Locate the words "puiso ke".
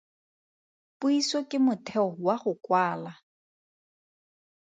0.99-1.57